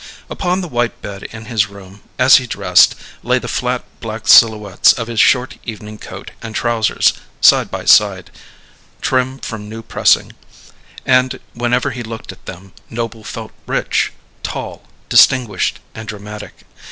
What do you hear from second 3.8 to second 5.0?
black silhouettes